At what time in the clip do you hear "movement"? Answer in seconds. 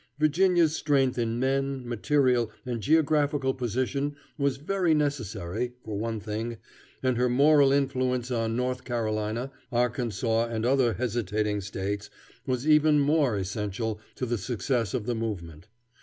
15.13-15.67